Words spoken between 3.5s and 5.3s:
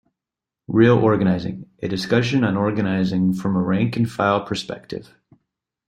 a rank and file perspective.